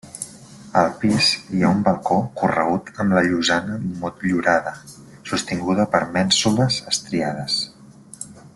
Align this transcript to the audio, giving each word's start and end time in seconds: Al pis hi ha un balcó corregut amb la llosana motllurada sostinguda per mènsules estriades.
Al 0.79 0.87
pis 1.01 1.27
hi 1.57 1.59
ha 1.65 1.69
un 1.79 1.83
balcó 1.87 2.17
corregut 2.39 2.89
amb 3.03 3.13
la 3.17 3.23
llosana 3.27 3.77
motllurada 3.99 4.73
sostinguda 5.33 5.87
per 5.93 6.01
mènsules 6.17 6.81
estriades. 6.95 7.61